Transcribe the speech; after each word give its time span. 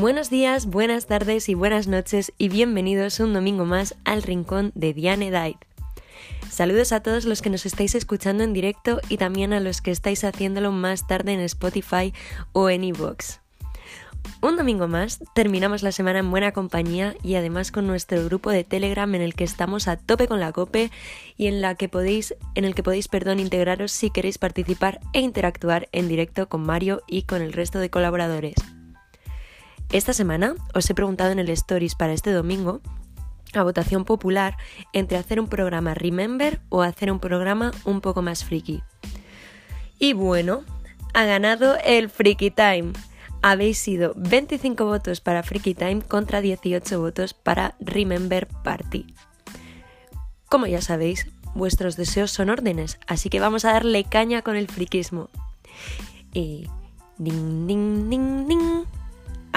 Buenos 0.00 0.30
días, 0.30 0.66
buenas 0.66 1.06
tardes 1.06 1.48
y 1.48 1.54
buenas 1.54 1.88
noches 1.88 2.32
y 2.38 2.48
bienvenidos 2.48 3.18
un 3.18 3.32
domingo 3.32 3.64
más 3.64 3.96
al 4.04 4.22
rincón 4.22 4.70
de 4.76 4.94
Diane 4.94 5.32
Died. 5.32 5.56
Saludos 6.48 6.92
a 6.92 7.02
todos 7.02 7.24
los 7.24 7.42
que 7.42 7.50
nos 7.50 7.66
estáis 7.66 7.96
escuchando 7.96 8.44
en 8.44 8.52
directo 8.52 9.00
y 9.08 9.16
también 9.16 9.52
a 9.52 9.58
los 9.58 9.80
que 9.80 9.90
estáis 9.90 10.22
haciéndolo 10.22 10.70
más 10.70 11.08
tarde 11.08 11.32
en 11.32 11.40
Spotify 11.40 12.14
o 12.52 12.70
en 12.70 12.84
iVoox. 12.84 13.40
Un 14.40 14.56
domingo 14.56 14.86
más, 14.86 15.18
terminamos 15.34 15.82
la 15.82 15.90
semana 15.90 16.20
en 16.20 16.30
buena 16.30 16.52
compañía 16.52 17.16
y 17.24 17.34
además 17.34 17.72
con 17.72 17.88
nuestro 17.88 18.24
grupo 18.24 18.52
de 18.52 18.62
Telegram 18.62 19.12
en 19.16 19.22
el 19.22 19.34
que 19.34 19.42
estamos 19.42 19.88
a 19.88 19.96
tope 19.96 20.28
con 20.28 20.38
la 20.38 20.52
cope 20.52 20.92
y 21.36 21.48
en, 21.48 21.60
la 21.60 21.74
que 21.74 21.88
podéis, 21.88 22.36
en 22.54 22.64
el 22.64 22.76
que 22.76 22.84
podéis 22.84 23.08
perdón, 23.08 23.40
integraros 23.40 23.90
si 23.90 24.10
queréis 24.10 24.38
participar 24.38 25.00
e 25.12 25.22
interactuar 25.22 25.88
en 25.90 26.06
directo 26.06 26.48
con 26.48 26.62
Mario 26.62 27.02
y 27.08 27.22
con 27.22 27.42
el 27.42 27.52
resto 27.52 27.80
de 27.80 27.90
colaboradores. 27.90 28.54
Esta 29.90 30.12
semana 30.12 30.54
os 30.74 30.88
he 30.90 30.94
preguntado 30.94 31.32
en 31.32 31.38
el 31.38 31.48
Stories 31.48 31.94
para 31.94 32.12
este 32.12 32.30
domingo 32.30 32.82
a 33.54 33.62
votación 33.62 34.04
popular 34.04 34.58
entre 34.92 35.16
hacer 35.16 35.40
un 35.40 35.48
programa 35.48 35.94
Remember 35.94 36.60
o 36.68 36.82
hacer 36.82 37.10
un 37.10 37.20
programa 37.20 37.72
un 37.84 38.02
poco 38.02 38.20
más 38.20 38.44
friki. 38.44 38.82
Y 39.98 40.12
bueno, 40.12 40.62
ha 41.14 41.24
ganado 41.24 41.76
el 41.82 42.10
Freaky 42.10 42.50
Time. 42.50 42.92
Habéis 43.40 43.78
sido 43.78 44.12
25 44.16 44.84
votos 44.84 45.22
para 45.22 45.42
Freaky 45.42 45.72
Time 45.72 46.02
contra 46.02 46.42
18 46.42 47.00
votos 47.00 47.32
para 47.32 47.74
Remember 47.80 48.46
Party. 48.62 49.06
Como 50.50 50.66
ya 50.66 50.82
sabéis, 50.82 51.28
vuestros 51.54 51.96
deseos 51.96 52.30
son 52.30 52.50
órdenes, 52.50 52.98
así 53.06 53.30
que 53.30 53.40
vamos 53.40 53.64
a 53.64 53.72
darle 53.72 54.04
caña 54.04 54.42
con 54.42 54.56
el 54.56 54.68
friquismo. 54.68 55.30
Y... 56.34 56.66
Ding, 57.18 57.66
ding, 57.66 58.08
ding, 58.08 58.46
ding. 58.46 58.97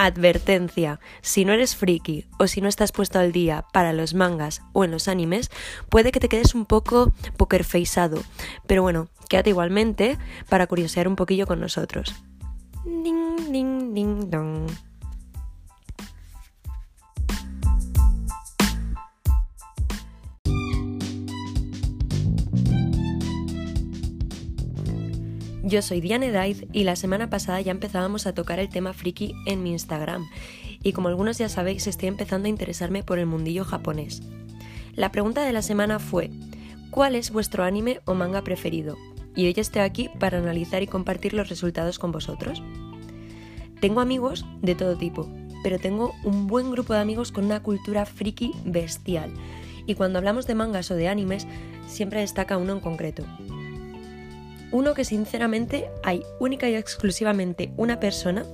Advertencia, 0.03 0.99
si 1.21 1.45
no 1.45 1.53
eres 1.53 1.75
friki 1.75 2.25
o 2.39 2.47
si 2.47 2.59
no 2.59 2.67
estás 2.67 2.91
puesto 2.91 3.19
al 3.19 3.31
día 3.31 3.65
para 3.71 3.93
los 3.93 4.15
mangas 4.15 4.63
o 4.73 4.83
en 4.83 4.89
los 4.89 5.07
animes, 5.07 5.51
puede 5.89 6.11
que 6.11 6.19
te 6.19 6.27
quedes 6.27 6.55
un 6.55 6.65
poco 6.65 7.13
pokerfaceado, 7.37 8.23
pero 8.65 8.81
bueno, 8.81 9.09
quédate 9.29 9.51
igualmente 9.51 10.17
para 10.49 10.65
curiosear 10.65 11.07
un 11.07 11.15
poquillo 11.15 11.45
con 11.45 11.59
nosotros. 11.59 12.15
Ding, 12.83 13.51
ding, 13.51 13.93
ding, 13.93 14.27
dong. 14.31 14.65
Yo 25.63 25.83
soy 25.83 26.01
Diane 26.01 26.31
Daid 26.31 26.65
y 26.73 26.85
la 26.85 26.95
semana 26.95 27.29
pasada 27.29 27.61
ya 27.61 27.71
empezábamos 27.71 28.25
a 28.25 28.33
tocar 28.33 28.57
el 28.57 28.69
tema 28.69 28.93
friki 28.93 29.35
en 29.45 29.61
mi 29.61 29.71
Instagram 29.71 30.27
y 30.81 30.91
como 30.91 31.07
algunos 31.07 31.37
ya 31.37 31.49
sabéis 31.49 31.85
estoy 31.85 32.07
empezando 32.07 32.47
a 32.47 32.49
interesarme 32.49 33.03
por 33.03 33.19
el 33.19 33.27
mundillo 33.27 33.63
japonés. 33.63 34.23
La 34.95 35.11
pregunta 35.11 35.43
de 35.43 35.53
la 35.53 35.61
semana 35.61 35.99
fue 35.99 36.31
¿cuál 36.89 37.13
es 37.13 37.29
vuestro 37.29 37.63
anime 37.63 38.01
o 38.05 38.15
manga 38.15 38.43
preferido? 38.43 38.97
Y 39.35 39.45
hoy 39.45 39.53
estoy 39.55 39.83
aquí 39.83 40.09
para 40.19 40.39
analizar 40.39 40.81
y 40.81 40.87
compartir 40.87 41.33
los 41.33 41.47
resultados 41.47 41.99
con 41.99 42.11
vosotros. 42.11 42.63
Tengo 43.79 44.01
amigos 44.01 44.47
de 44.63 44.73
todo 44.73 44.97
tipo, 44.97 45.29
pero 45.63 45.77
tengo 45.77 46.15
un 46.23 46.47
buen 46.47 46.71
grupo 46.71 46.93
de 46.93 47.01
amigos 47.01 47.31
con 47.31 47.45
una 47.45 47.61
cultura 47.61 48.07
friki 48.07 48.51
bestial 48.65 49.31
y 49.85 49.93
cuando 49.93 50.17
hablamos 50.17 50.47
de 50.47 50.55
mangas 50.55 50.89
o 50.89 50.95
de 50.95 51.07
animes 51.07 51.45
siempre 51.87 52.21
destaca 52.21 52.57
uno 52.57 52.73
en 52.73 52.79
concreto. 52.79 53.25
Uno 54.71 54.93
que 54.93 55.05
sinceramente 55.05 55.89
hay 56.03 56.23
única 56.39 56.69
y 56.69 56.75
exclusivamente 56.75 57.73
una 57.77 57.99
persona 57.99 58.45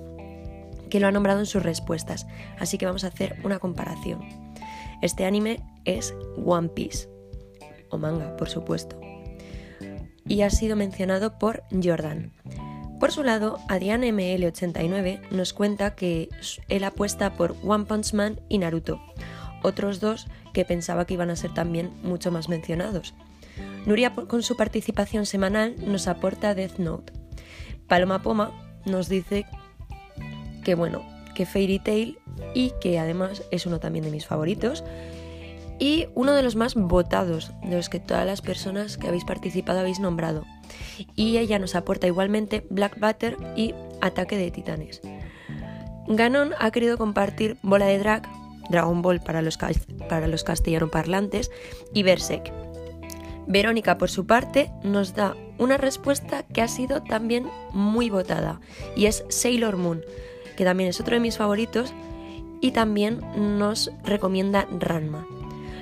que 0.89 0.99
lo 0.99 1.07
ha 1.07 1.11
nombrado 1.11 1.39
en 1.39 1.45
sus 1.45 1.63
respuestas, 1.63 2.27
así 2.59 2.77
que 2.77 2.85
vamos 2.85 3.03
a 3.03 3.07
hacer 3.07 3.37
una 3.43 3.59
comparación. 3.59 4.21
Este 5.01 5.25
anime 5.25 5.63
es 5.85 6.15
One 6.43 6.69
Piece, 6.69 7.07
o 7.89 7.97
manga, 7.97 8.35
por 8.35 8.49
supuesto, 8.49 8.99
y 10.25 10.41
ha 10.41 10.49
sido 10.49 10.75
mencionado 10.75 11.37
por 11.37 11.63
Jordan. 11.71 12.33
Por 12.99 13.11
su 13.11 13.23
lado, 13.23 13.59
Adrián 13.67 14.01
ML89 14.01 15.29
nos 15.29 15.53
cuenta 15.53 15.93
que 15.93 16.29
él 16.67 16.83
apuesta 16.83 17.33
por 17.33 17.55
One 17.63 17.85
Punch 17.85 18.13
Man 18.13 18.39
y 18.49 18.57
Naruto, 18.57 18.99
otros 19.61 19.99
dos 19.99 20.27
que 20.53 20.65
pensaba 20.65 21.05
que 21.05 21.13
iban 21.13 21.29
a 21.29 21.35
ser 21.35 21.53
también 21.53 21.91
mucho 22.01 22.31
más 22.31 22.49
mencionados. 22.49 23.13
Nuria, 23.85 24.13
con 24.13 24.43
su 24.43 24.57
participación 24.57 25.25
semanal, 25.25 25.75
nos 25.85 26.07
aporta 26.07 26.55
Death 26.55 26.77
Note. 26.77 27.13
Paloma 27.87 28.21
Poma 28.21 28.51
nos 28.85 29.09
dice 29.09 29.45
que, 30.63 30.75
bueno, 30.75 31.03
que 31.35 31.45
Fairy 31.45 31.79
Tail 31.79 32.17
y 32.53 32.73
que 32.81 32.99
además 32.99 33.43
es 33.51 33.65
uno 33.65 33.79
también 33.79 34.05
de 34.05 34.11
mis 34.11 34.25
favoritos 34.25 34.83
y 35.79 36.07
uno 36.15 36.33
de 36.33 36.43
los 36.43 36.55
más 36.55 36.75
votados, 36.75 37.51
de 37.63 37.75
los 37.75 37.89
que 37.89 37.99
todas 37.99 38.25
las 38.25 38.41
personas 38.41 38.97
que 38.97 39.07
habéis 39.07 39.25
participado 39.25 39.79
habéis 39.79 39.99
nombrado. 39.99 40.43
Y 41.15 41.37
ella 41.37 41.59
nos 41.59 41.75
aporta 41.75 42.07
igualmente 42.07 42.65
Black 42.69 42.99
Butter 42.99 43.37
y 43.55 43.73
Ataque 44.01 44.37
de 44.37 44.51
Titanes. 44.51 45.01
Ganon 46.07 46.53
ha 46.59 46.71
querido 46.71 46.97
compartir 46.97 47.57
Bola 47.61 47.85
de 47.85 47.99
Drag, 47.99 48.27
Dragon 48.69 49.01
Ball 49.01 49.19
para 49.19 49.41
los, 49.41 49.57
para 50.09 50.27
los 50.27 50.43
castellano 50.43 50.89
parlantes, 50.89 51.51
y 51.93 52.03
Berserk. 52.03 52.51
Verónica, 53.47 53.97
por 53.97 54.09
su 54.09 54.25
parte, 54.25 54.71
nos 54.83 55.15
da 55.15 55.35
una 55.57 55.77
respuesta 55.77 56.43
que 56.43 56.61
ha 56.61 56.67
sido 56.67 57.01
también 57.01 57.47
muy 57.73 58.09
votada 58.09 58.59
y 58.95 59.05
es 59.05 59.23
Sailor 59.29 59.77
Moon, 59.77 60.01
que 60.55 60.65
también 60.65 60.89
es 60.89 60.99
otro 60.99 61.15
de 61.15 61.21
mis 61.21 61.37
favoritos 61.37 61.93
y 62.61 62.71
también 62.71 63.21
nos 63.57 63.91
recomienda 64.03 64.67
Ranma. 64.79 65.25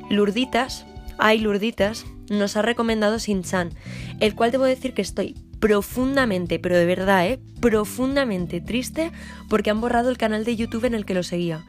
Lurditas, 0.09 0.85
ay 1.17 1.39
Lurditas, 1.39 2.05
nos 2.29 2.57
ha 2.57 2.61
recomendado 2.61 3.17
Shin-chan, 3.17 3.71
el 4.19 4.35
cual 4.35 4.51
debo 4.51 4.65
decir 4.65 4.93
que 4.93 5.01
estoy 5.01 5.35
profundamente, 5.59 6.59
pero 6.59 6.77
de 6.77 6.85
verdad, 6.85 7.27
¿eh? 7.27 7.39
profundamente 7.59 8.61
triste 8.61 9.11
porque 9.49 9.71
han 9.71 9.81
borrado 9.81 10.09
el 10.09 10.17
canal 10.17 10.43
de 10.43 10.55
YouTube 10.55 10.85
en 10.85 10.93
el 10.93 11.05
que 11.05 11.15
lo 11.15 11.23
seguía. 11.23 11.65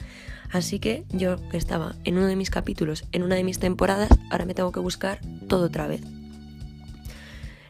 Así 0.51 0.79
que 0.79 1.05
yo 1.11 1.37
que 1.49 1.57
estaba 1.57 1.97
en 2.05 2.17
uno 2.19 2.27
de 2.27 2.37
mis 2.37 2.51
capítulos, 2.51 3.05
en 3.13 3.23
una 3.23 3.35
de 3.35 3.45
mis 3.45 3.59
temporadas, 3.59 4.11
ahora 4.31 4.45
me 4.45 4.55
tengo 4.55 4.73
que 4.73 4.81
buscar 4.81 5.21
todo 5.47 5.67
otra 5.67 5.87
vez. 5.87 6.03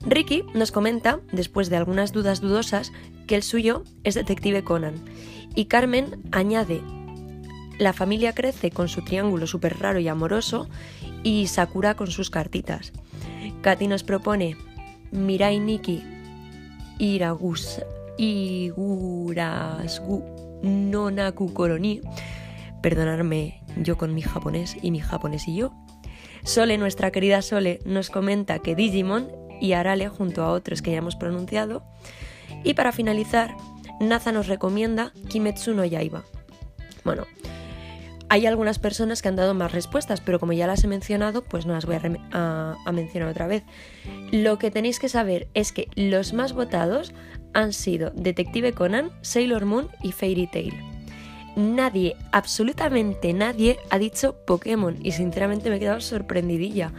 Ricky 0.00 0.44
nos 0.54 0.70
comenta, 0.72 1.20
después 1.32 1.68
de 1.68 1.76
algunas 1.76 2.12
dudas 2.12 2.40
dudosas, 2.40 2.92
que 3.26 3.34
el 3.34 3.42
suyo 3.42 3.82
es 4.04 4.14
Detective 4.14 4.62
Conan. 4.62 4.94
Y 5.54 5.64
Carmen 5.66 6.22
añade, 6.32 6.80
la 7.78 7.92
familia 7.92 8.32
crece 8.32 8.70
con 8.70 8.88
su 8.88 9.02
triángulo 9.02 9.46
súper 9.46 9.78
raro 9.78 9.98
y 9.98 10.08
amoroso 10.08 10.68
y 11.22 11.46
Sakura 11.48 11.94
con 11.94 12.06
sus 12.06 12.30
cartitas. 12.30 12.92
Katy 13.62 13.88
nos 13.88 14.02
propone 14.04 14.56
Mirai 15.10 15.60
Nikki 15.60 16.02
Iragus 16.98 17.80
Igurasgu 18.16 18.76
Nonaku 20.62 21.52
Koroni 21.52 22.00
perdonarme 22.80 23.62
yo 23.76 23.98
con 23.98 24.14
mi 24.14 24.22
japonés 24.22 24.76
y 24.80 24.90
mi 24.90 25.00
japonés 25.00 25.48
y 25.48 25.56
yo. 25.56 25.72
Sole, 26.46 26.78
nuestra 26.78 27.10
querida 27.10 27.42
Sole, 27.42 27.80
nos 27.84 28.08
comenta 28.08 28.60
que 28.60 28.76
Digimon 28.76 29.32
y 29.60 29.72
Arale 29.72 30.08
junto 30.08 30.44
a 30.44 30.52
otros 30.52 30.80
que 30.80 30.92
ya 30.92 30.98
hemos 30.98 31.16
pronunciado. 31.16 31.82
Y 32.62 32.74
para 32.74 32.92
finalizar, 32.92 33.56
Naza 33.98 34.30
nos 34.30 34.46
recomienda 34.46 35.12
Kimetsu 35.28 35.74
no 35.74 35.84
Yaiba. 35.84 36.22
Bueno, 37.04 37.26
hay 38.28 38.46
algunas 38.46 38.78
personas 38.78 39.22
que 39.22 39.28
han 39.28 39.34
dado 39.34 39.54
más 39.54 39.72
respuestas, 39.72 40.20
pero 40.20 40.38
como 40.38 40.52
ya 40.52 40.68
las 40.68 40.84
he 40.84 40.86
mencionado, 40.86 41.42
pues 41.42 41.66
no 41.66 41.72
las 41.72 41.84
voy 41.84 41.96
a, 41.96 42.76
a, 42.86 42.92
mencionar 42.92 43.28
otra 43.28 43.48
vez. 43.48 43.64
Lo 44.30 44.56
que 44.56 44.70
tenéis 44.70 45.00
que 45.00 45.08
saber 45.08 45.48
es 45.54 45.72
que 45.72 45.88
los 45.96 46.32
más 46.32 46.52
votados 46.52 47.12
han 47.54 47.72
sido 47.72 48.10
Detective 48.14 48.72
Conan, 48.72 49.10
Sailor 49.20 49.64
Moon 49.64 49.88
y 50.00 50.12
Fairy 50.12 50.46
Tail 50.46 50.95
nadie, 51.56 52.16
absolutamente 52.30 53.32
nadie 53.32 53.78
ha 53.90 53.98
dicho 53.98 54.36
Pokémon 54.46 54.96
y 55.02 55.12
sinceramente 55.12 55.70
me 55.70 55.76
he 55.76 55.80
quedado 55.80 56.00
sorprendidilla. 56.00 56.92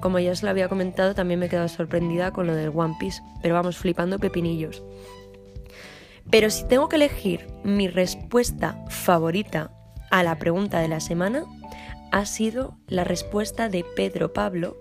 Como 0.00 0.18
ya 0.18 0.32
os 0.32 0.42
lo 0.42 0.50
había 0.50 0.68
comentado, 0.68 1.14
también 1.14 1.38
me 1.40 1.46
he 1.46 1.48
quedado 1.48 1.68
sorprendida 1.68 2.32
con 2.32 2.46
lo 2.46 2.54
del 2.54 2.72
One 2.74 2.96
Piece, 2.98 3.22
pero 3.42 3.54
vamos 3.54 3.76
flipando 3.76 4.18
pepinillos. 4.18 4.82
Pero 6.30 6.50
si 6.50 6.66
tengo 6.66 6.88
que 6.88 6.96
elegir 6.96 7.46
mi 7.64 7.88
respuesta 7.88 8.84
favorita 8.88 9.72
a 10.10 10.22
la 10.22 10.38
pregunta 10.38 10.80
de 10.80 10.88
la 10.88 11.00
semana, 11.00 11.44
ha 12.10 12.24
sido 12.24 12.76
la 12.86 13.04
respuesta 13.04 13.68
de 13.68 13.84
Pedro 13.96 14.32
Pablo, 14.32 14.76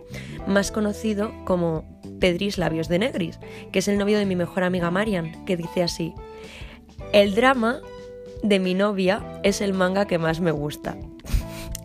más 0.45 0.71
conocido 0.71 1.31
como 1.45 1.99
Pedris 2.19 2.57
Labios 2.57 2.87
de 2.87 2.99
Negris, 2.99 3.39
que 3.71 3.79
es 3.79 3.87
el 3.87 3.97
novio 3.97 4.17
de 4.17 4.25
mi 4.25 4.35
mejor 4.35 4.63
amiga 4.63 4.91
Marian, 4.91 5.45
que 5.45 5.57
dice 5.57 5.83
así, 5.83 6.13
el 7.11 7.35
drama 7.35 7.79
de 8.43 8.59
mi 8.59 8.73
novia 8.73 9.39
es 9.43 9.61
el 9.61 9.73
manga 9.73 10.05
que 10.05 10.17
más 10.17 10.39
me 10.39 10.51
gusta. 10.51 10.97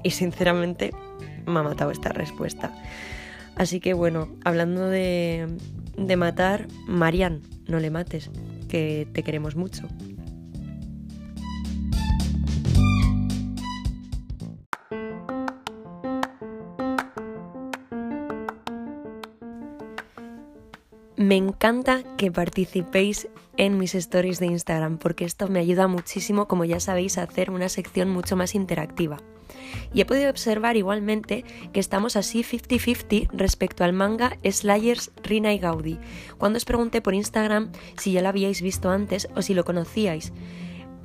y 0.03 0.11
sinceramente 0.11 0.93
me 1.47 1.61
ha 1.61 1.63
matado 1.63 1.91
esta 1.91 2.11
respuesta. 2.11 2.75
Así 3.57 3.81
que 3.81 3.93
bueno, 3.93 4.29
hablando 4.45 4.89
de, 4.89 5.47
de 5.97 6.17
matar, 6.17 6.67
Marian, 6.87 7.43
no 7.67 7.79
le 7.79 7.91
mates, 7.91 8.31
que 8.69 9.07
te 9.13 9.23
queremos 9.23 9.57
mucho. 9.57 9.89
Me 21.23 21.37
encanta 21.37 22.03
que 22.17 22.33
participéis 22.33 23.29
en 23.57 23.79
mis 23.79 23.95
stories 23.95 24.41
de 24.41 24.47
Instagram 24.47 24.99
porque 24.99 25.25
esto 25.25 25.47
me 25.47 25.61
ayuda 25.61 25.87
muchísimo, 25.87 26.49
como 26.49 26.65
ya 26.65 26.81
sabéis, 26.81 27.17
a 27.17 27.23
hacer 27.23 27.53
una 27.53 27.69
sección 27.69 28.11
mucho 28.11 28.35
más 28.35 28.57
interactiva. 28.57 29.19
Y 29.95 30.01
he 30.01 30.05
podido 30.05 30.31
observar 30.31 30.77
igualmente 30.77 31.45
que 31.73 31.79
estamos 31.79 32.17
así 32.17 32.43
50-50 32.43 33.29
respecto 33.35 33.85
al 33.85 33.93
manga 33.93 34.37
Slayers 34.43 35.13
Rina 35.23 35.53
y 35.55 35.61
Gaudi, 35.61 36.01
cuando 36.39 36.57
os 36.57 36.65
pregunté 36.65 37.01
por 37.01 37.15
Instagram 37.15 37.71
si 37.97 38.11
ya 38.11 38.21
lo 38.21 38.29
habíais 38.29 38.61
visto 38.61 38.91
antes 38.91 39.29
o 39.37 39.43
si 39.43 39.55
lo 39.55 39.65
conocíais, 39.65 40.33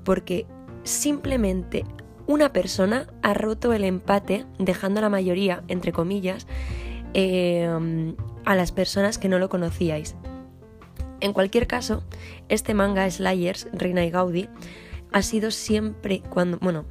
porque 0.03 0.47
simplemente 0.81 1.85
una 2.25 2.51
persona 2.53 3.05
ha 3.21 3.35
roto 3.35 3.71
el 3.71 3.83
empate 3.83 4.47
dejando 4.57 4.97
a 4.97 5.03
la 5.03 5.09
mayoría, 5.09 5.63
entre 5.67 5.91
comillas, 5.91 6.47
eh, 7.13 8.15
a 8.47 8.55
las 8.55 8.71
personas 8.71 9.17
que 9.17 9.27
no 9.27 9.39
lo 9.39 9.49
conocíais. 9.49 10.15
En 11.19 11.33
cualquier 11.33 11.67
caso, 11.67 12.03
este 12.47 12.73
manga 12.73 13.09
Slayers, 13.11 13.67
Reina 13.73 14.05
y 14.05 14.09
Gaudi, 14.09 14.47
ha 15.11 15.21
sido 15.21 15.51
siempre 15.51 16.21
cuando, 16.29 16.57
bueno, 16.59 16.85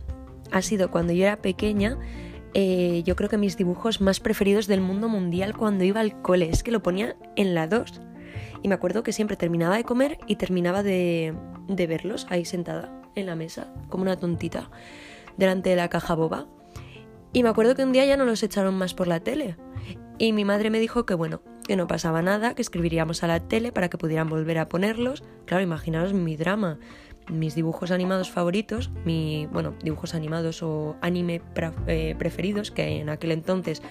ha 0.53 0.61
sido 0.61 0.91
cuando 0.91 1.14
yo 1.14 1.25
era 1.25 1.37
pequeña, 1.37 1.99
eh, 2.53 3.03
yo 3.06 3.17
creo 3.17 3.31
que 3.31 3.38
mis 3.38 3.56
dibujos 3.56 4.03
más 4.03 4.20
preferidos 4.20 4.67
del 4.67 4.82
mundo 4.82 5.08
mundial 5.08 5.56
cuando 5.56 5.85
iba 5.85 6.00
al 6.00 6.20
cole, 6.20 6.50
es 6.50 6.62
que 6.62 6.73
lo 6.73 6.82
ponía 6.82 7.17
en 7.37 7.55
la 7.55 7.67
2. 7.69 8.02
Y 8.62 8.69
me 8.69 8.75
acuerdo 8.75 9.02
que 9.02 9.14
siempre 9.14 9.38
terminaba 9.38 9.76
de 9.76 9.85
comer 9.85 10.19
y 10.26 10.37
terminaba 10.37 10.82
de, 10.82 11.35
de 11.69 11.87
verlos 11.87 12.26
ahí 12.29 12.44
sentada 12.44 12.93
en 13.14 13.25
la 13.25 13.35
mesa, 13.35 13.73
como 13.88 14.02
una 14.02 14.17
tontita, 14.17 14.69
delante 15.38 15.70
de 15.70 15.76
la 15.76 15.88
caja 15.88 16.14
boba. 16.17 16.49
Y 17.32 17.43
me 17.43 17.49
acuerdo 17.49 17.75
que 17.75 17.82
un 17.82 17.93
día 17.93 18.05
ya 18.05 18.19
no 18.19 18.26
los 18.26 18.43
echaron 18.43 18.75
más 18.75 18.93
por 18.93 19.06
la 19.09 19.20
tele. 19.20 19.56
Y 20.18 20.32
mi 20.32 20.44
madre 20.44 20.70
me 20.70 20.80
dijo 20.80 21.04
que 21.04 21.14
bueno, 21.14 21.42
que 21.66 21.76
no 21.76 21.86
pasaba 21.86 22.22
nada, 22.22 22.54
que 22.54 22.62
escribiríamos 22.62 23.22
a 23.22 23.26
la 23.26 23.40
tele 23.40 23.72
para 23.72 23.90
que 23.90 23.98
pudieran 23.98 24.28
volver 24.28 24.58
a 24.58 24.68
ponerlos. 24.68 25.22
Claro, 25.44 25.62
imaginaros 25.62 26.14
mi 26.14 26.36
drama, 26.36 26.78
mis 27.28 27.54
dibujos 27.54 27.90
animados 27.90 28.30
favoritos, 28.30 28.90
mi, 29.04 29.46
bueno, 29.52 29.74
dibujos 29.82 30.14
animados 30.14 30.62
o 30.62 30.96
anime 31.02 31.42
eh, 31.86 32.14
preferidos, 32.18 32.70
que 32.70 33.00
en 33.00 33.10
aquel 33.10 33.32
entonces 33.32 33.82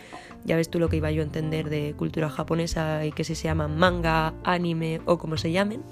ya 0.46 0.56
ves 0.56 0.70
tú 0.70 0.80
lo 0.80 0.90
que 0.90 0.98
iba 0.98 1.12
yo 1.12 1.22
a 1.22 1.26
entender 1.26 1.70
de 1.70 1.94
cultura 1.96 2.30
japonesa 2.30 3.06
y 3.06 3.12
que 3.12 3.24
si 3.24 3.36
se 3.36 3.44
llaman 3.44 3.78
manga, 3.78 4.34
anime 4.44 5.02
o 5.06 5.18
como 5.18 5.38
se 5.38 5.52
llamen. 5.52 5.84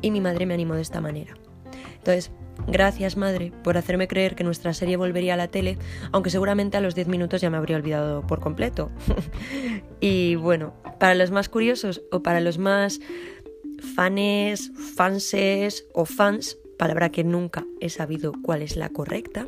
Y 0.00 0.10
mi 0.10 0.20
madre 0.20 0.46
me 0.46 0.54
animó 0.54 0.74
de 0.74 0.82
esta 0.82 1.00
manera. 1.00 1.34
Entonces, 2.08 2.32
Gracias, 2.66 3.16
madre, 3.16 3.52
por 3.62 3.78
hacerme 3.78 4.08
creer 4.08 4.34
que 4.34 4.42
nuestra 4.42 4.74
serie 4.74 4.96
volvería 4.96 5.34
a 5.34 5.36
la 5.36 5.46
tele, 5.46 5.78
aunque 6.10 6.28
seguramente 6.28 6.76
a 6.76 6.80
los 6.80 6.96
10 6.96 7.06
minutos 7.06 7.40
ya 7.40 7.50
me 7.50 7.56
habría 7.56 7.76
olvidado 7.76 8.26
por 8.26 8.40
completo. 8.40 8.90
y 10.00 10.34
bueno, 10.34 10.74
para 10.98 11.14
los 11.14 11.30
más 11.30 11.48
curiosos 11.48 12.02
o 12.10 12.20
para 12.20 12.40
los 12.40 12.58
más 12.58 13.00
fanes, 13.94 14.72
fanses 14.96 15.86
o 15.94 16.04
fans, 16.04 16.58
palabra 16.76 17.10
que 17.10 17.22
nunca 17.22 17.64
he 17.80 17.90
sabido 17.90 18.32
cuál 18.42 18.62
es 18.62 18.76
la 18.76 18.88
correcta, 18.88 19.46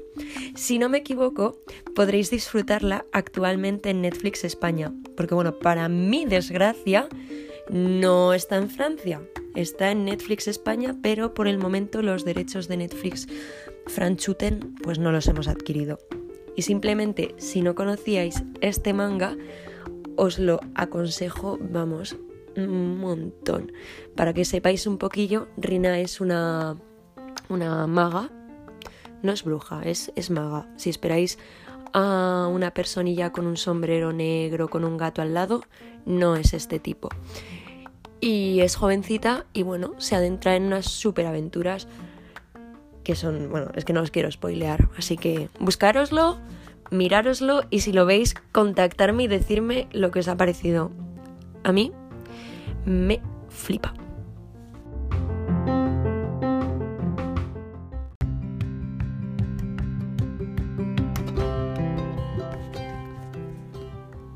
si 0.54 0.78
no 0.78 0.88
me 0.88 0.98
equivoco, 0.98 1.58
podréis 1.96 2.30
disfrutarla 2.30 3.04
actualmente 3.12 3.90
en 3.90 4.02
Netflix 4.02 4.44
España, 4.44 4.94
porque 5.16 5.34
bueno, 5.34 5.58
para 5.58 5.88
mi 5.88 6.26
desgracia, 6.26 7.08
no 7.70 8.34
está 8.34 8.56
en 8.56 8.68
Francia, 8.68 9.22
está 9.54 9.92
en 9.92 10.04
Netflix 10.04 10.48
España, 10.48 10.96
pero 11.02 11.34
por 11.34 11.46
el 11.46 11.58
momento 11.58 12.02
los 12.02 12.24
derechos 12.24 12.66
de 12.66 12.78
Netflix 12.78 13.28
Franchuten 13.86 14.74
pues 14.82 14.98
no 14.98 15.12
los 15.12 15.28
hemos 15.28 15.46
adquirido. 15.46 15.98
Y 16.56 16.62
simplemente 16.62 17.34
si 17.38 17.62
no 17.62 17.76
conocíais 17.76 18.42
este 18.60 18.92
manga, 18.92 19.36
os 20.16 20.38
lo 20.38 20.58
aconsejo, 20.74 21.58
vamos, 21.60 22.16
un 22.56 22.98
montón. 22.98 23.72
Para 24.16 24.34
que 24.34 24.44
sepáis 24.44 24.86
un 24.88 24.98
poquillo, 24.98 25.46
Rina 25.56 26.00
es 26.00 26.20
una, 26.20 26.76
una 27.48 27.86
maga, 27.86 28.30
no 29.22 29.30
es 29.30 29.44
bruja, 29.44 29.82
es, 29.84 30.12
es 30.16 30.30
maga. 30.30 30.68
Si 30.76 30.90
esperáis 30.90 31.38
a 31.92 32.48
una 32.52 32.72
personilla 32.72 33.30
con 33.30 33.46
un 33.46 33.56
sombrero 33.56 34.12
negro, 34.12 34.68
con 34.68 34.84
un 34.84 34.96
gato 34.96 35.22
al 35.22 35.34
lado, 35.34 35.62
no 36.04 36.34
es 36.34 36.52
este 36.52 36.80
tipo 36.80 37.10
y 38.20 38.60
es 38.60 38.76
jovencita 38.76 39.46
y 39.52 39.62
bueno, 39.62 39.94
se 39.98 40.16
adentra 40.16 40.56
en 40.56 40.64
unas 40.64 40.86
superaventuras 40.86 41.88
que 43.04 43.14
son, 43.14 43.50
bueno, 43.50 43.70
es 43.74 43.84
que 43.84 43.92
no 43.92 44.02
os 44.02 44.10
quiero 44.10 44.30
spoilear, 44.30 44.88
así 44.96 45.16
que 45.16 45.48
buscároslo, 45.58 46.38
mirároslo 46.90 47.62
y 47.70 47.80
si 47.80 47.92
lo 47.92 48.06
veis, 48.06 48.34
contactarme 48.52 49.24
y 49.24 49.28
decirme 49.28 49.88
lo 49.92 50.10
que 50.10 50.20
os 50.20 50.28
ha 50.28 50.36
parecido. 50.36 50.90
A 51.64 51.72
mí 51.72 51.92
me 52.84 53.20
flipa. 53.48 53.94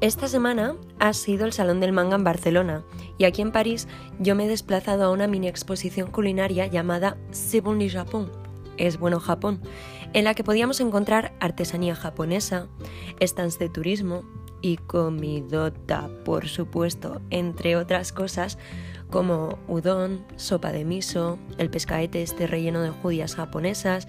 Esta 0.01 0.29
semana 0.29 0.75
ha 0.99 1.15
sido 1.15 1.47
el 1.47 1.55
Salón 1.55 1.81
del 1.81 1.93
Manga 1.93 2.17
en 2.17 2.25
Barcelona 2.25 2.85
y 3.19 3.25
aquí 3.25 3.43
en 3.43 3.52
París 3.52 3.88
yo 4.19 4.34
me 4.34 4.44
he 4.44 4.49
desplazado 4.49 5.05
a 5.05 5.11
una 5.11 5.26
mini 5.26 5.49
exposición 5.49 6.11
culinaria 6.11 6.66
llamada 6.66 7.16
C'est 7.31 7.62
bon 7.62 7.78
le 7.78 7.88
Japon, 7.88 8.31
es 8.76 8.99
bueno 8.99 9.20
Japón, 9.20 9.61
en 10.12 10.25
la 10.25 10.34
que 10.34 10.44
podíamos 10.44 10.81
encontrar 10.81 11.34
artesanía 11.40 11.94
japonesa, 11.94 12.69
stands 13.20 13.58
de 13.58 13.69
turismo 13.69 14.22
y 14.62 14.78
comidota, 14.78 16.08
por 16.25 16.49
supuesto, 16.49 17.20
entre 17.31 17.76
otras 17.76 18.12
cosas 18.12 18.58
como 19.11 19.58
udon, 19.69 20.25
sopa 20.34 20.72
de 20.72 20.84
miso, 20.84 21.38
el 21.58 21.70
pescaete 21.70 22.22
este 22.22 22.49
relleno 22.49 22.82
de 22.82 22.90
judías 22.90 23.37
japonesas, 23.37 24.08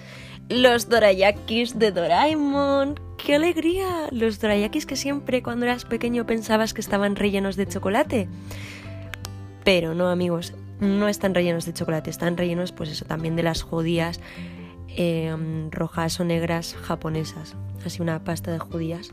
los 0.49 0.89
dorayakis 0.89 1.77
de 1.77 1.91
Doraemon. 1.91 2.99
¡Qué 3.17 3.35
alegría! 3.35 4.07
Los 4.11 4.39
dorayakis 4.39 4.85
que 4.85 4.95
siempre 4.95 5.43
cuando 5.43 5.65
eras 5.65 5.85
pequeño 5.85 6.25
pensabas 6.25 6.73
que 6.73 6.81
estaban 6.81 7.15
rellenos 7.15 7.55
de 7.55 7.67
chocolate. 7.67 8.29
Pero 9.65 9.93
no, 9.93 10.07
amigos, 10.07 10.53
no 10.79 11.09
están 11.09 11.35
rellenos 11.35 11.65
de 11.65 11.73
chocolate, 11.73 12.09
están 12.09 12.37
rellenos, 12.37 12.71
pues 12.71 12.89
eso, 12.89 13.03
también 13.03 13.35
de 13.35 13.43
las 13.43 13.61
judías 13.61 14.21
em, 14.87 15.69
rojas 15.71 16.17
o 16.21 16.23
negras 16.23 16.75
japonesas. 16.75 17.57
Así 17.85 18.01
una 18.01 18.23
pasta 18.23 18.51
de 18.51 18.59
judías. 18.59 19.09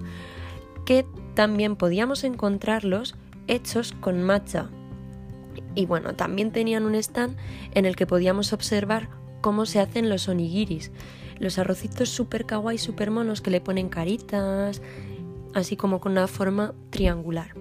Que 0.87 1.04
también 1.35 1.75
podíamos 1.75 2.23
encontrarlos 2.23 3.16
hechos 3.49 3.92
con 4.00 4.23
matcha. 4.23 4.71
Y 5.75 5.87
bueno, 5.87 6.14
también 6.14 6.52
tenían 6.52 6.85
un 6.85 6.94
stand 6.94 7.37
en 7.75 7.85
el 7.85 7.97
que 7.97 8.06
podíamos 8.06 8.52
observar 8.52 9.09
cómo 9.40 9.66
se 9.66 9.80
hacen 9.80 10.09
los 10.09 10.28
onigiris 10.28 10.92
los 11.42 11.59
arrocitos 11.59 12.09
super 12.09 12.47
kawaii, 12.47 12.78
super 12.78 13.11
monos 13.11 13.40
que 13.40 13.50
le 13.50 13.61
ponen 13.61 13.88
caritas, 13.88 14.80
así 15.54 15.76
como 15.76 16.00
con 16.00 16.12
una 16.12 16.28
forma 16.28 16.73
triangular. 16.90 17.54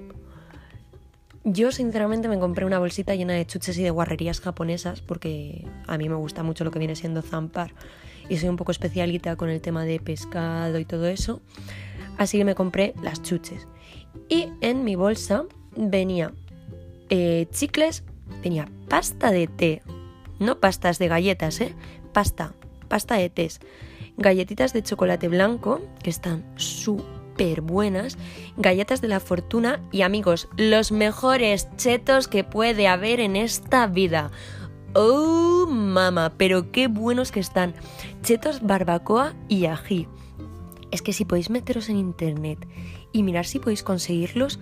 Yo 1.44 1.72
sinceramente 1.72 2.28
me 2.28 2.38
compré 2.38 2.66
una 2.66 2.78
bolsita 2.78 3.16
llena 3.16 3.34
de 3.34 3.48
chuches 3.48 3.78
y 3.80 3.84
de 3.84 3.90
guarrerías 3.90 4.42
japonesas 4.42 5.02
porque 5.02 5.66
a 5.88 5.98
mí 5.98 6.08
me 6.08 6.16
gusta 6.16 6.44
mucho 6.44 6.64
lo 6.64 6.70
que 6.70 6.78
viene 6.78 6.96
siendo 6.96 7.24
zampar 7.24 7.74
y 8.30 8.38
soy 8.38 8.50
un 8.50 8.58
poco 8.58 8.72
especialita 8.72 9.36
con 9.36 9.50
el 9.50 9.60
tema 9.60 9.84
de 9.84 10.00
pescado 10.00 10.78
y 10.78 10.86
todo 10.86 11.08
eso. 11.08 11.42
Así 12.18 12.38
que 12.38 12.46
me 12.46 12.54
compré 12.54 12.94
las 13.02 13.24
chuches. 13.24 13.68
Y 14.30 14.50
en 14.62 14.84
mi 14.84 14.96
bolsa 14.96 15.46
venía 15.76 16.32
eh, 17.10 17.48
chicles, 17.50 18.04
venía 18.44 18.70
pasta 18.88 19.32
de 19.32 19.48
té, 19.48 19.82
no 20.38 20.60
pastas 20.60 21.00
de 21.00 21.08
galletas, 21.08 21.60
¿eh? 21.60 21.74
Pasta, 22.14 22.54
pasta 22.88 23.16
de 23.16 23.30
tés, 23.32 23.62
galletitas 24.18 24.74
de 24.74 24.84
chocolate 24.84 25.28
blanco, 25.28 25.82
que 26.04 26.12
están 26.12 26.44
súper 26.56 27.21
buenas, 27.62 28.18
galletas 28.56 29.02
de 29.02 29.08
la 29.08 29.20
fortuna 29.20 29.82
y 29.92 30.04
amigos, 30.04 30.48
los 30.58 30.92
mejores 30.92 31.68
chetos 31.76 32.28
que 32.28 32.44
puede 32.44 32.88
haber 32.88 33.20
en 33.20 33.36
esta 33.36 33.88
vida. 33.88 34.32
¡Oh, 34.94 35.66
mama! 35.68 36.34
Pero 36.38 36.72
qué 36.72 36.88
buenos 36.88 37.32
que 37.32 37.40
están. 37.40 37.74
Chetos 38.22 38.62
barbacoa 38.62 39.34
y 39.48 39.66
ají. 39.66 40.08
Es 40.92 41.02
que 41.02 41.14
si 41.14 41.26
podéis 41.26 41.50
meteros 41.50 41.90
en 41.90 41.98
internet 41.98 42.60
y 43.12 43.24
mirar 43.24 43.46
si 43.46 43.58
podéis 43.58 43.82
conseguirlos, 43.82 44.60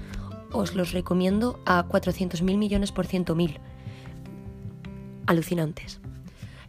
os 0.52 0.74
los 0.74 0.94
recomiendo 0.94 1.60
a 1.66 1.86
400.000 1.88 2.58
millones 2.58 2.92
por 2.92 3.08
ciento 3.08 3.36
mil. 3.36 3.60
Alucinantes. 5.26 6.00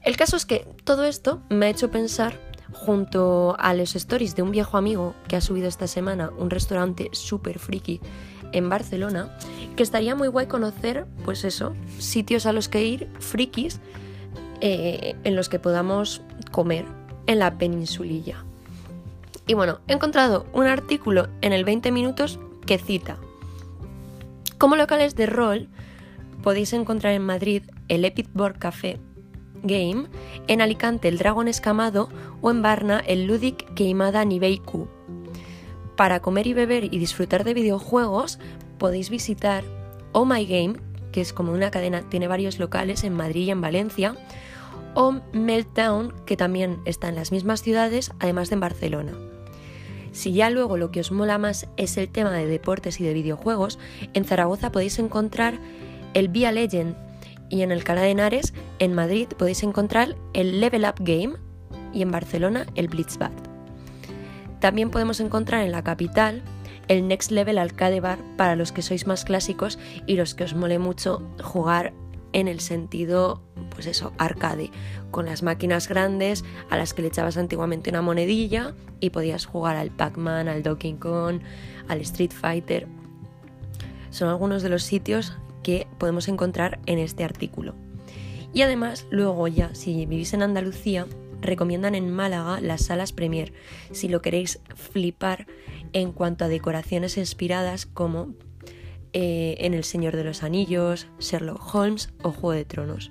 El 0.03 0.17
caso 0.17 0.37
es 0.37 0.47
que 0.47 0.67
todo 0.85 1.05
esto 1.05 1.43
me 1.51 1.67
ha 1.67 1.71
hecho 1.71 1.91
pensar, 1.91 2.50
junto 2.73 3.57
a 3.59 3.75
los 3.75 3.97
stories 3.97 4.37
de 4.37 4.43
un 4.43 4.51
viejo 4.51 4.77
amigo 4.77 5.15
que 5.29 5.37
ha 5.37 5.41
subido 5.41 5.69
esta 5.69 5.87
semana 5.87 6.31
un 6.39 6.51
restaurante 6.51 7.09
súper 7.13 7.59
friki 7.59 8.01
en 8.53 8.69
Barcelona, 8.69 9.37
que 9.77 9.83
estaría 9.83 10.15
muy 10.15 10.29
guay 10.29 10.47
conocer, 10.47 11.07
pues 11.25 11.45
eso, 11.45 11.75
sitios 11.99 12.47
a 12.47 12.53
los 12.53 12.69
que 12.69 12.85
ir, 12.85 13.09
frikis, 13.21 13.81
eh, 14.61 15.15
en 15.25 15.37
los 15.37 15.49
que 15.49 15.59
podamos 15.59 16.23
comer 16.51 16.85
en 17.27 17.39
la 17.39 17.59
peninsulilla. 17.59 18.45
Y 19.47 19.55
bueno, 19.55 19.81
he 19.89 19.93
encontrado 19.93 20.47
un 20.53 20.67
artículo 20.67 21.29
en 21.41 21.53
el 21.53 21.65
20 21.65 21.93
minutos 21.93 22.39
que 22.67 22.79
cita, 22.79 23.19
como 24.61 24.77
locales 24.77 25.15
de 25.15 25.25
rol 25.25 25.69
podéis 26.43 26.75
encontrar 26.75 27.15
en 27.15 27.25
Madrid 27.25 27.63
el 27.89 28.05
Epic 28.05 28.29
Board 28.35 28.59
Café 28.59 29.01
Game, 29.63 30.07
en 30.49 30.61
Alicante 30.61 31.09
el 31.09 31.19
Dragon 31.19 31.49
Escamado 31.49 32.09
o 32.41 32.51
en 32.51 32.63
Varna 32.63 33.01
el 33.07 33.27
Ludic 33.27 33.75
Queimada 33.75 34.25
Q. 34.65 34.89
Para 35.97 36.21
comer 36.21 36.47
y 36.47 36.55
beber 36.55 36.85
y 36.85 36.99
disfrutar 36.99 37.45
de 37.45 37.55
videojuegos 37.55 38.39
podéis 38.79 39.11
visitar 39.11 39.65
Oh 40.13 40.25
My 40.25 40.47
Game, 40.47 40.81
que 41.13 41.21
es 41.21 41.33
como 41.33 41.53
una 41.53 41.71
cadena, 41.71 42.03
tiene 42.09 42.29
varios 42.29 42.59
locales 42.59 43.05
en 43.05 43.15
Madrid 43.15 43.47
y 43.47 43.51
en 43.51 43.61
Valencia, 43.61 44.17
o 44.95 45.21
Meltdown, 45.33 46.15
que 46.27 46.37
también 46.37 46.81
está 46.85 47.09
en 47.09 47.15
las 47.17 47.33
mismas 47.33 47.63
ciudades, 47.63 48.13
además 48.19 48.49
de 48.49 48.55
en 48.55 48.61
Barcelona. 48.61 49.13
Si 50.13 50.33
ya 50.33 50.51
luego 50.51 50.77
lo 50.77 50.91
que 50.91 51.01
os 51.01 51.13
mola 51.13 51.39
más 51.39 51.69
es 51.77 51.97
el 51.97 52.09
tema 52.09 52.33
de 52.33 52.47
deportes 52.47 53.01
y 53.01 53.05
de 53.05 53.15
videojuegos, 53.15 53.79
en 54.15 54.25
Zaragoza 54.25 54.73
podéis 54.73 54.99
encontrar 54.99 55.59
el 56.15 56.29
Via 56.29 56.51
Legend 56.51 56.97
y 57.51 57.63
en 57.63 57.73
el 57.73 57.85
Cala 57.85 58.03
de 58.03 58.11
Henares, 58.11 58.55
en 58.79 58.95
Madrid, 58.95 59.29
podéis 59.37 59.63
encontrar 59.63 60.17
el 60.33 60.61
Level 60.61 60.85
Up 60.85 60.95
Game 61.01 61.35
y 61.93 62.03
en 62.03 62.11
Barcelona 62.11 62.67
el 62.77 62.89
Blitzbad. 62.89 63.33
También 64.61 64.91
podemos 64.91 65.21
encontrar 65.21 65.65
en 65.65 65.73
la 65.73 65.83
capital 65.83 66.43
el 66.89 67.07
Next 67.09 67.31
Level 67.31 67.59
Arcade 67.59 68.01
Bar 68.01 68.19
para 68.37 68.57
los 68.57 68.73
que 68.73 68.83
sois 68.83 69.07
más 69.07 69.25
clásicos 69.25 69.79
y 70.07 70.17
los 70.17 70.35
que 70.35 70.45
os 70.45 70.55
mole 70.55 70.79
mucho 70.79 71.23
jugar 71.43 71.93
en 72.33 72.47
el 72.47 72.61
sentido, 72.61 73.43
pues 73.71 73.87
eso, 73.87 74.13
arcade, 74.19 74.71
con 75.11 75.27
las 75.27 75.43
máquinas 75.43 75.89
grandes 75.89 76.45
a 76.69 76.77
las 76.77 76.95
que 76.95 77.03
le 77.03 77.09
echabas 77.09 77.37
antiguamente 77.37 77.91
una 77.91 78.03
monedilla 78.03 78.75
y 79.01 79.11
podías 79.11 79.47
jugar 79.47 79.77
al 79.77 79.91
Pac-Man, 79.91 80.49
al 80.49 80.63
Donkey 80.63 80.95
Kong, 80.95 81.41
al 81.89 82.01
Street 82.03 82.33
Fighter. 82.33 82.87
Son 84.11 84.29
algunos 84.29 84.63
de 84.63 84.69
los 84.69 84.83
sitios 84.83 85.37
que 85.63 85.87
podemos 85.99 86.29
encontrar 86.29 86.81
en 86.87 86.99
este 86.99 87.25
artículo. 87.25 87.75
Y 88.53 88.63
además, 88.63 89.07
luego 89.11 89.47
ya, 89.49 89.75
si 89.75 90.07
vivís 90.07 90.35
en 90.35 90.43
Andalucía, 90.43 91.07
recomiendan 91.41 91.95
en 91.95 92.11
Málaga 92.11 92.61
las 92.61 92.87
salas 92.87 93.13
Premier, 93.13 93.53
si 93.93 94.09
lo 94.09 94.23
queréis 94.23 94.61
flipar 94.75 95.47
en 95.93 96.13
cuanto 96.13 96.45
a 96.45 96.49
decoraciones 96.49 97.17
inspiradas 97.17 97.87
como 97.87 98.35
eh, 99.13 99.57
en 99.59 99.75
El 99.75 99.85
Señor 99.85 100.17
de 100.17 100.25
los 100.25 100.43
Anillos, 100.43 101.09
Sherlock 101.19 101.75
Holmes 101.75 102.13
o 102.23 102.31
Juego 102.31 102.53
de 102.53 102.65
Tronos. 102.65 103.11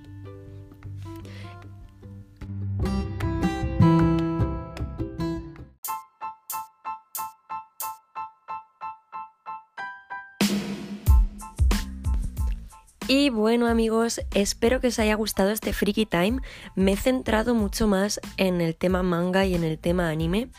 Y 13.11 13.31
bueno 13.31 13.65
amigos, 13.65 14.21
espero 14.35 14.79
que 14.79 14.89
os 14.89 14.99
haya 14.99 15.15
gustado 15.15 15.49
este 15.49 15.73
Freaky 15.73 16.05
Time. 16.05 16.41
Me 16.75 16.91
he 16.91 16.95
centrado 16.95 17.55
mucho 17.55 17.87
más 17.87 18.21
en 18.37 18.61
el 18.61 18.75
tema 18.75 19.01
manga 19.01 19.47
y 19.47 19.55
en 19.55 19.63
el 19.63 19.79
tema 19.79 20.09
anime, 20.09 20.49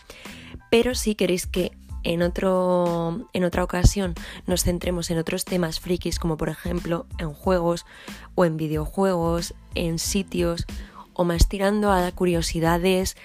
pero 0.69 0.97
si 0.97 1.15
queréis 1.15 1.47
que 1.47 1.71
en, 2.03 2.23
otro, 2.23 3.29
en 3.35 3.45
otra 3.45 3.63
ocasión 3.63 4.15
nos 4.49 4.65
centremos 4.65 5.13
en 5.13 5.19
otros 5.19 5.45
temas 5.45 5.79
frikis 5.79 6.19
como 6.19 6.37
por 6.37 6.49
ejemplo 6.49 7.07
en 7.19 7.33
juegos 7.33 7.87
o 8.35 8.45
en 8.45 8.57
videojuegos, 8.57 9.55
en 9.77 10.01
sitios 10.01 10.67
o 11.13 11.23
más 11.23 11.49
tirando 11.49 11.93
a 11.93 12.11
curiosidades 12.11 13.17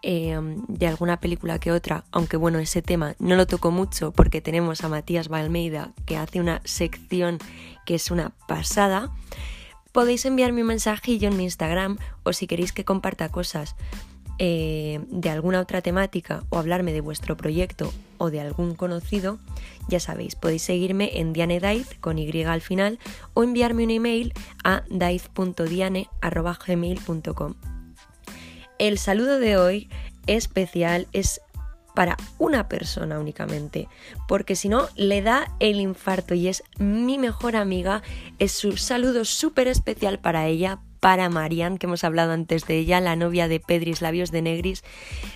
Em, 0.00 0.64
de 0.68 0.86
alguna 0.86 1.18
película 1.18 1.58
que 1.58 1.72
otra, 1.72 2.04
aunque 2.12 2.36
bueno, 2.36 2.60
ese 2.60 2.82
tema 2.82 3.16
no 3.18 3.34
lo 3.34 3.48
toco 3.48 3.72
mucho 3.72 4.12
porque 4.12 4.40
tenemos 4.40 4.84
a 4.84 4.88
Matías 4.88 5.26
Balmeida 5.26 5.92
que 6.06 6.16
hace 6.16 6.38
una 6.38 6.60
sección 6.64 7.38
que 7.88 7.94
es 7.94 8.10
una 8.10 8.32
pasada, 8.46 9.10
podéis 9.92 10.26
enviarme 10.26 10.60
un 10.60 10.66
mensajillo 10.66 11.30
en 11.30 11.38
mi 11.38 11.44
Instagram 11.44 11.96
o 12.22 12.34
si 12.34 12.46
queréis 12.46 12.74
que 12.74 12.84
comparta 12.84 13.30
cosas 13.30 13.76
eh, 14.38 15.00
de 15.08 15.30
alguna 15.30 15.58
otra 15.58 15.80
temática 15.80 16.44
o 16.50 16.58
hablarme 16.58 16.92
de 16.92 17.00
vuestro 17.00 17.38
proyecto 17.38 17.90
o 18.18 18.30
de 18.30 18.42
algún 18.42 18.74
conocido, 18.74 19.38
ya 19.88 20.00
sabéis, 20.00 20.34
podéis 20.34 20.60
seguirme 20.60 21.18
en 21.18 21.32
Diane 21.32 21.62
con 22.02 22.18
Y 22.18 22.42
al 22.42 22.60
final 22.60 22.98
o 23.32 23.42
enviarme 23.42 23.84
un 23.84 23.90
email 23.90 24.34
a 24.64 24.82
daiz.diane.gmail.com. 24.90 27.54
El 28.78 28.98
saludo 28.98 29.38
de 29.38 29.56
hoy 29.56 29.88
especial 30.26 31.06
es 31.14 31.40
para 31.98 32.16
una 32.38 32.68
persona 32.68 33.18
únicamente, 33.18 33.88
porque 34.28 34.54
si 34.54 34.68
no 34.68 34.86
le 34.94 35.20
da 35.20 35.52
el 35.58 35.80
infarto 35.80 36.32
y 36.32 36.46
es 36.46 36.62
mi 36.78 37.18
mejor 37.18 37.56
amiga, 37.56 38.02
es 38.38 38.52
su 38.52 38.76
saludo 38.76 39.24
súper 39.24 39.66
especial 39.66 40.20
para 40.20 40.46
ella, 40.46 40.78
para 41.00 41.28
Marian, 41.28 41.76
que 41.76 41.86
hemos 41.86 42.04
hablado 42.04 42.30
antes 42.30 42.68
de 42.68 42.78
ella, 42.78 43.00
la 43.00 43.16
novia 43.16 43.48
de 43.48 43.58
Pedris 43.58 44.00
Labios 44.00 44.30
de 44.30 44.42
Negris, 44.42 44.84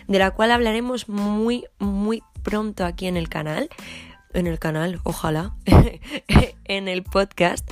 de 0.06 0.20
la 0.20 0.30
cual 0.30 0.52
hablaremos 0.52 1.08
muy, 1.08 1.64
muy 1.80 2.22
pronto 2.44 2.84
aquí 2.84 3.08
en 3.08 3.16
el 3.16 3.28
canal, 3.28 3.68
en 4.32 4.46
el 4.46 4.60
canal, 4.60 5.00
ojalá, 5.02 5.56
en 6.64 6.86
el 6.86 7.02
podcast, 7.02 7.68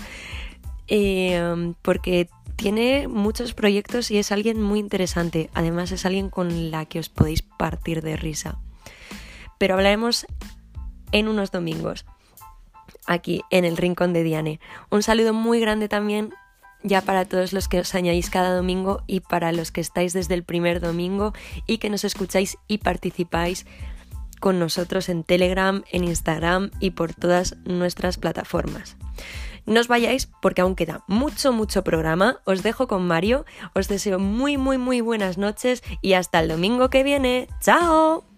eh, 0.89 1.75
porque 1.83 2.29
tiene 2.57 3.07
muchos 3.07 3.55
proyectos 3.55 4.11
y 4.11 4.19
es 4.19 4.33
alguien 4.33 4.61
muy 4.61 4.81
interesante. 4.81 5.49
Además 5.55 5.93
es 5.93 6.05
alguien 6.07 6.29
con 6.29 6.73
la 6.73 6.87
que 6.87 6.99
os 6.99 7.09
podéis 7.09 7.43
partir 7.43 8.03
de 8.03 8.17
risa. 8.17 8.59
Pero 9.61 9.75
hablaremos 9.75 10.27
en 11.13 11.29
unos 11.29 11.51
domingos, 11.51 12.07
aquí 13.07 13.43
en 13.51 13.67
el 13.67 13.77
Rincón 13.77 14.15
de 14.15 14.23
Diane. 14.23 14.59
Un 14.89 15.03
saludo 15.03 15.35
muy 15.35 15.61
grande 15.61 15.87
también 15.87 16.33
ya 16.83 17.03
para 17.03 17.27
todos 17.27 17.53
los 17.53 17.69
que 17.69 17.81
os 17.81 17.95
añadís 17.95 18.31
cada 18.31 18.57
domingo 18.57 19.03
y 19.07 19.21
para 19.21 19.53
los 19.53 19.71
que 19.71 19.83
estáis 19.83 20.15
desde 20.15 20.33
el 20.33 20.45
primer 20.45 20.81
domingo 20.81 21.35
y 21.67 21.77
que 21.77 21.91
nos 21.91 22.05
escucháis 22.05 22.57
y 22.69 22.79
participáis 22.79 23.67
con 24.41 24.59
nosotros 24.59 25.11
en 25.11 25.25
Telegram, 25.25 25.85
en 25.93 26.05
Instagram 26.05 26.71
y 26.81 26.93
por 26.93 27.13
todas 27.13 27.59
nuestras 27.67 28.17
plataformas. 28.17 28.97
No 29.67 29.79
os 29.79 29.89
vayáis 29.89 30.27
porque 30.41 30.63
aún 30.63 30.75
queda 30.75 31.05
mucho, 31.07 31.53
mucho 31.53 31.85
programa. 31.85 32.41
Os 32.47 32.63
dejo 32.63 32.89
con 32.89 33.07
Mario. 33.07 33.45
Os 33.75 33.89
deseo 33.89 34.19
muy, 34.19 34.57
muy, 34.57 34.79
muy 34.79 35.03
buenas 35.03 35.37
noches 35.37 35.83
y 36.01 36.15
hasta 36.15 36.41
el 36.41 36.49
domingo 36.49 36.89
que 36.89 37.03
viene. 37.03 37.47
¡Chao! 37.61 38.30